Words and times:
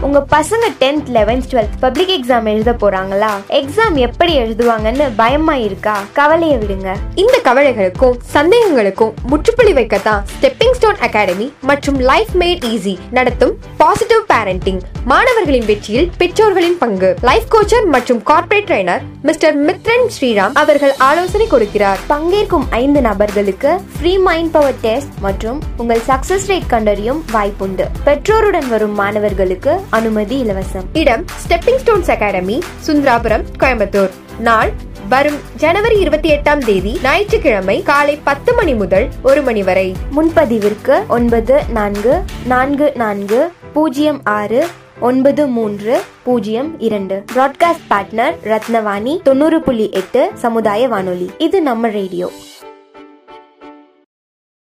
உங்க 0.00 0.26
பசங்க 0.30 0.66
tenth 0.80 1.06
eleventh 1.14 1.42
twelfth 1.50 1.78
public 1.80 2.20
exam 2.20 2.44
எழுத 2.44 2.72
போறாங்களா? 2.72 3.30
எக்ஸாம் 3.48 3.94
எப்படி 3.94 4.38
எழுதுவாங்கன்னு 4.38 5.10
பயமா 5.16 5.54
இருக்கா? 5.54 6.02
கவலையை 6.12 6.58
விடுங்க. 6.58 6.94
இந்த 7.14 7.40
கவலைகளுக்கும் 7.44 8.18
சந்தேகங்களுக்கும் 8.34 9.12
முற்றுப்புள்ளி 9.26 9.72
வைக்கத்தான் 9.72 10.24
ஸ்டெப்பிங் 10.40 10.72
ஸ்டோன் 10.72 10.98
அகாடமி 10.98 11.52
மற்றும் 11.60 11.98
லைஃப் 11.98 12.28
மேட் 12.38 12.64
ஈஸி 12.64 12.98
நடத்தும் 13.10 13.58
பாசிட்டிவ் 13.76 14.18
பேரண்டிங் 14.28 14.80
மாணவர்களின் 15.04 15.64
வெற்றியில் 15.66 16.10
பெற்றோர்களின் 16.18 16.78
பங்கு. 16.78 17.16
லைஃப் 17.22 17.44
கோச்சர் 17.50 17.86
மற்றும் 17.86 18.22
corporate 18.22 18.68
trainer 18.70 19.00
mister 19.22 19.64
Mithran 19.64 20.10
Sriram 20.20 20.50
அவர்கள் 20.52 20.94
ஆலோசனை 20.98 21.46
கொடுக்கிறார். 21.50 21.96
பங்கேற்கும் 22.08 22.64
ஐந்து 22.70 23.00
நபர்களுக்கு 23.00 23.80
ஃப்ரீ 23.98 24.18
மைண்ட் 24.18 24.52
பவர் 24.52 24.74
டெஸ்ட் 24.80 25.12
மற்றும் 25.20 25.62
உங்கள் 25.76 26.00
சக்சஸ் 26.06 26.46
ரேட் 26.46 26.66
கண்டறியும் 26.66 27.24
வாய்ப்புண்டு. 27.32 27.84
பெற்றோருடன் 28.04 28.68
வரும் 28.68 28.94
மாணவர்களுக்கு 28.94 29.80
அனுமதி 29.90 30.42
இலவசம். 30.42 30.86
இடம் 30.92 31.24
stepping 31.24 31.78
stones 31.84 32.10
academy 32.10 32.62
Sundarapuram 32.86 33.44
Coimbatore. 33.58 34.10
நாள் 34.38 34.72
வரும் 35.08 35.38
ஜனவரி 35.56 35.98
இருபத்தி 35.98 36.32
எட்டாம் 36.32 36.58
தேதி 36.58 36.98
ஞாயிற்றுக்கிழமை 37.02 37.82
காலை 37.82 38.18
பத்து 38.24 38.54
மணி 38.54 38.74
முதல் 38.74 39.08
ஒரு 39.22 39.42
மணி 39.42 39.62
வரை. 39.62 39.96
முன்பதிவிற்கு 40.16 41.06
ஒன்பது 41.06 41.62
நான்கு 41.68 42.22
நான்கு 42.46 42.92
நான்கு 42.94 43.52
பூஜ்ஜியம் 43.72 44.20
ஆறு 44.24 44.66
ஒன்பது 45.00 45.46
மூன்று 45.46 46.00
பூஜ்ஜியம் 46.22 46.80
இரண்டு. 46.80 47.24
பிராட்காஸ்ட் 47.34 47.90
பார்ட்னர் 47.90 48.34
ரத்னவாணி 48.44 49.22
தொண்ணூறு 49.22 49.60
புள்ளி 49.60 49.90
எட்டு 49.92 50.30
சமுதாய 50.34 50.88
வானொலி. 50.88 51.30
இது 51.38 51.62
நம்ம 51.62 51.88
ரேடியோ. 51.88 52.30